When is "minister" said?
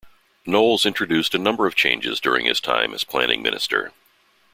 3.43-3.91